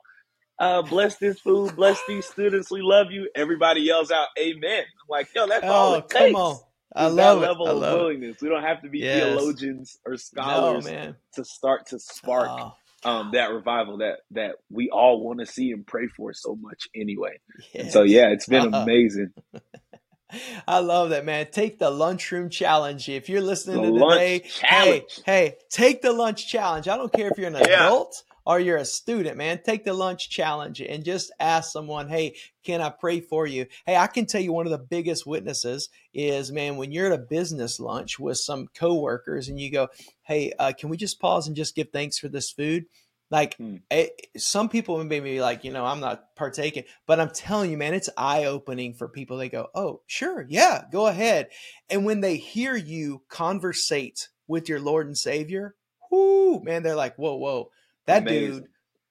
[0.59, 2.71] uh, bless this food, bless these students.
[2.71, 3.29] We love you.
[3.35, 6.33] Everybody yells out, "Amen!" I'm like, yo, that's oh, all it takes.
[6.33, 6.57] Come on.
[6.95, 8.37] I love that level of willingness.
[8.37, 8.41] It.
[8.41, 9.21] We don't have to be yes.
[9.21, 12.73] theologians or scholars no, to start to spark oh.
[13.07, 16.89] Um, that revival that that we all want to see and pray for so much
[16.93, 17.39] anyway.
[17.73, 17.93] Yes.
[17.93, 19.31] So yeah, it's been uh amazing.
[20.67, 21.47] I love that, man.
[21.51, 23.07] Take the lunchroom challenge.
[23.07, 26.89] If you're listening the to today, hey, hey, take the lunch challenge.
[26.89, 27.85] I don't care if you're an yeah.
[27.85, 32.33] adult or you're a student, man, take the lunch challenge and just ask someone, hey,
[32.63, 33.65] can I pray for you?
[33.85, 37.19] Hey, I can tell you one of the biggest witnesses is, man, when you're at
[37.19, 39.89] a business lunch with some coworkers and you go,
[40.21, 42.85] hey, uh, can we just pause and just give thanks for this food?
[43.29, 43.75] Like hmm.
[43.91, 47.69] it, eh, some people may be like, you know, I'm not partaking, but I'm telling
[47.69, 49.35] you, man, it's eye opening for people.
[49.35, 51.49] They go, oh, sure, yeah, go ahead.
[51.89, 55.75] And when they hear you conversate with your Lord and Savior,
[56.09, 57.71] whoo, man, they're like, whoa, whoa,
[58.07, 58.51] that Amazing.
[58.53, 58.67] dude,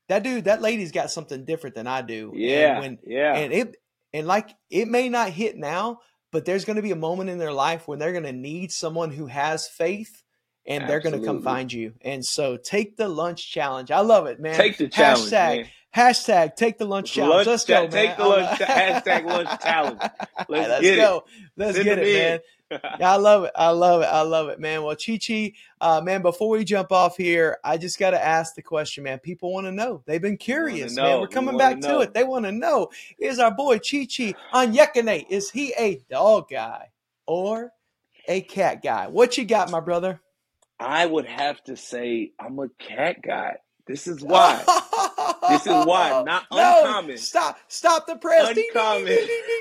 [0.09, 2.33] that dude, that lady's got something different than I do.
[2.35, 2.73] Yeah.
[2.73, 3.35] And when, yeah.
[3.35, 3.77] And it,
[4.13, 6.01] and like, it may not hit now,
[6.33, 8.73] but there's going to be a moment in their life when they're going to need
[8.73, 10.23] someone who has faith
[10.67, 10.89] and Absolutely.
[10.89, 11.95] they're going to come find you.
[12.03, 13.91] And so take the lunch challenge.
[13.91, 14.57] I love it, man.
[14.57, 15.31] Take the challenge.
[15.31, 15.67] Hashtag, man.
[15.95, 17.47] hashtag take the lunch challenge.
[17.47, 17.91] Let's go, man.
[17.91, 20.01] Take the lunch, hashtag lunch challenge.
[20.49, 21.17] Let's, Let's get go.
[21.17, 21.49] It.
[21.57, 22.15] Let's Send get it, in.
[22.15, 22.41] man.
[22.71, 23.53] I love it.
[23.55, 24.07] I love it.
[24.07, 24.83] I love it, man.
[24.83, 28.63] Well, Chichi, uh, man, before we jump off here, I just got to ask the
[28.63, 29.19] question, man.
[29.19, 30.03] People want to know.
[30.07, 31.21] They've been curious, man.
[31.21, 32.15] We're coming we back to, it.
[32.15, 36.49] They want to know is our boy Chi Chi on Yekane, is he a dog
[36.51, 36.91] guy
[37.27, 37.73] or
[38.27, 39.07] a cat guy?
[39.07, 40.21] What you got, my brother?
[40.79, 43.57] I would have to say I'm a cat guy.
[43.87, 44.63] This is why.
[45.49, 46.23] this is why.
[46.27, 47.19] Not no, uncommon.
[47.19, 47.59] Stop.
[47.69, 48.57] Stop the press.
[48.57, 49.07] Uncommon.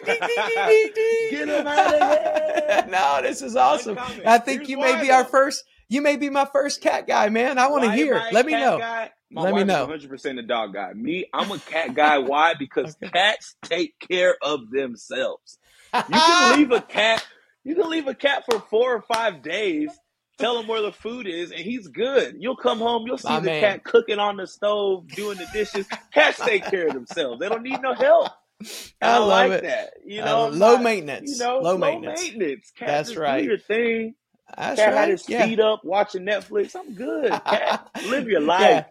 [0.06, 2.86] Get him out of here.
[2.90, 3.98] No, this is awesome.
[3.98, 4.28] Uncommon.
[4.28, 5.16] I think Here's you may be though.
[5.16, 5.64] our first.
[5.88, 7.58] You may be my first cat guy, man.
[7.60, 8.22] I want to hear.
[8.32, 8.80] Let me know.
[8.80, 9.12] Guy?
[9.32, 9.88] My Let me know.
[9.88, 10.94] 100% a dog guy.
[10.94, 12.20] Me, I'm a cat guy.
[12.20, 12.54] Why?
[12.58, 13.12] Because okay.
[13.12, 15.60] cats take care of themselves.
[15.94, 17.26] You can leave a cat.
[17.64, 19.92] You can leave a cat for four or five days
[20.38, 22.36] tell him where the food is, and he's good.
[22.40, 23.62] You'll come home, you'll see My the man.
[23.62, 25.88] cat cooking on the stove, doing the dishes.
[26.14, 27.40] Cats take care of themselves.
[27.40, 28.32] They don't need no help.
[29.02, 29.64] I, I like it.
[29.64, 29.94] that.
[30.06, 31.32] You know, uh, low not, maintenance.
[31.32, 32.22] You know, low, low maintenance.
[32.22, 32.72] maintenance.
[32.78, 33.42] Cat, That's right.
[33.42, 34.16] Do your thing.
[34.58, 35.00] That's cat right.
[35.00, 35.46] had his yeah.
[35.46, 36.76] feet up watching Netflix.
[36.76, 37.32] I'm good.
[37.32, 38.62] Cat, live your life.
[38.62, 38.86] Yeah.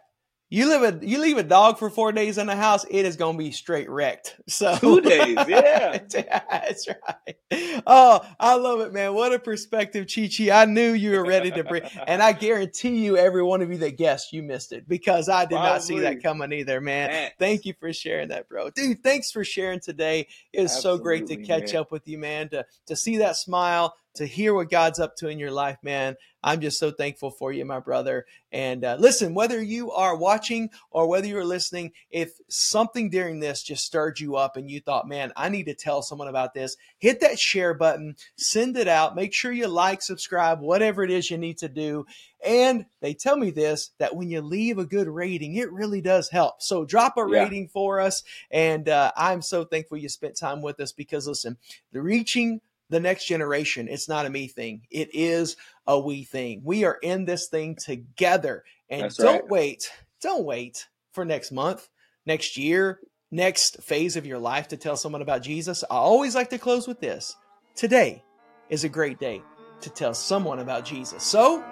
[0.55, 3.17] You live a you leave a dog for four days in the house, it is
[3.17, 4.37] gonna be straight wrecked.
[4.47, 5.99] So two days, yeah.
[6.09, 7.83] That's right.
[7.85, 9.15] Oh, I love it, man.
[9.15, 10.53] What a perspective, Chichi.
[10.53, 13.79] I knew you were ready to bring and I guarantee you every one of you
[13.79, 15.71] that guessed you missed it because I did Probably.
[15.71, 17.11] not see that coming either, man.
[17.11, 17.37] Thanks.
[17.41, 18.71] Thank you for sharing that, bro.
[18.71, 20.29] Dude, thanks for sharing today.
[20.53, 21.81] It was so great to catch man.
[21.81, 25.29] up with you, man, to to see that smile, to hear what God's up to
[25.29, 26.17] in your life, man.
[26.45, 28.27] I'm just so thankful for you, my brother.
[28.53, 33.63] And uh, listen, whether you are watching or whether you're listening, if something during this
[33.63, 36.77] just stirred you up and you thought, man, I need to tell someone about this,
[36.99, 39.17] hit that share button, send it out.
[39.17, 42.05] Make sure you like, subscribe, whatever it is you need to do.
[42.45, 46.29] And they tell me this that when you leave a good rating, it really does
[46.29, 46.61] help.
[46.61, 47.43] So drop a yeah.
[47.43, 48.23] rating for us.
[48.51, 51.57] And uh, I'm so thankful you spent time with us because, listen,
[51.93, 53.89] the reaching the next generation.
[53.89, 54.83] It's not a me thing.
[54.91, 56.63] It is a we thing.
[56.65, 58.65] We are in this thing together.
[58.89, 59.49] And That's don't right.
[59.49, 59.91] wait.
[60.21, 61.89] Don't wait for next month,
[62.27, 65.85] next year, next phase of your life to tell someone about Jesus.
[65.85, 67.37] I always like to close with this.
[67.75, 68.23] Today
[68.69, 69.43] is a great day
[69.81, 71.23] to tell someone about Jesus.
[71.23, 71.65] So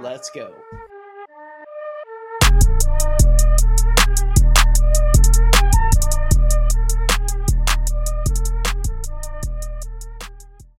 [0.00, 0.54] let's go.